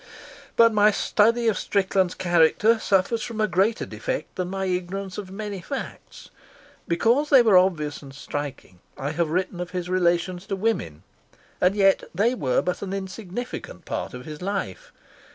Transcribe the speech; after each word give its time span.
But 0.55 0.73
my 0.73 0.89
study 0.89 1.47
of 1.47 1.59
Strickland's 1.59 2.15
character 2.15 2.79
suffers 2.79 3.21
from 3.21 3.39
a 3.39 3.47
greater 3.47 3.85
defect 3.85 4.33
than 4.35 4.49
my 4.49 4.65
ignorance 4.65 5.19
of 5.19 5.29
many 5.29 5.61
facts. 5.61 6.31
Because 6.87 7.29
they 7.29 7.43
were 7.43 7.55
obvious 7.55 8.01
and 8.01 8.11
striking, 8.11 8.79
I 8.97 9.11
have 9.11 9.29
written 9.29 9.59
of 9.59 9.69
his 9.77 9.89
relations 9.91 10.47
to 10.47 10.55
women; 10.55 11.03
and 11.61 11.75
yet 11.75 12.05
they 12.15 12.33
were 12.33 12.63
but 12.63 12.81
an 12.81 12.93
insignificant 12.93 13.85
part 13.85 14.15
of 14.15 14.25
his 14.25 14.41
life. 14.41 14.91